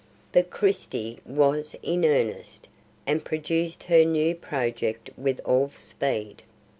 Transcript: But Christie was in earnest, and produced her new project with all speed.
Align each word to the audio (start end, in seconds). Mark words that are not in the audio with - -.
But 0.31 0.49
Christie 0.49 1.19
was 1.27 1.75
in 1.83 2.03
earnest, 2.05 2.67
and 3.05 3.23
produced 3.23 3.83
her 3.83 4.03
new 4.03 4.33
project 4.33 5.11
with 5.15 5.39
all 5.45 5.69
speed. 5.75 6.41